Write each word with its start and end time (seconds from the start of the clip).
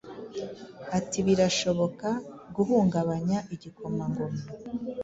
Ati 0.97 1.17
Birashoboka 1.25 2.09
guhungabanya 2.55 3.37
igikomangoma 3.53 4.41